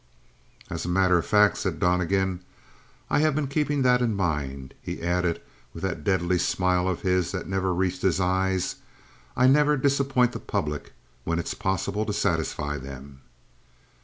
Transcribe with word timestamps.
"As 0.67 0.83
a 0.83 0.89
matter 0.89 1.19
of 1.19 1.27
fact," 1.27 1.59
said 1.59 1.79
Donnegan, 1.79 2.39
"I 3.07 3.19
have 3.19 3.35
been 3.35 3.45
keeping 3.45 3.83
that 3.83 4.01
in 4.01 4.15
mind." 4.15 4.73
He 4.81 5.03
added, 5.03 5.39
with 5.75 5.83
that 5.83 6.03
deadly 6.03 6.39
smile 6.39 6.87
of 6.87 7.03
his 7.03 7.31
that 7.33 7.47
never 7.47 7.71
reached 7.71 8.01
his 8.01 8.19
eyes: 8.19 8.77
"I 9.37 9.45
never 9.45 9.77
disappoint 9.77 10.31
the 10.31 10.39
public 10.39 10.93
when 11.23 11.37
it's 11.37 11.53
possible 11.53 12.03
to 12.07 12.13
satisfy 12.13 12.79
them." 12.79 13.21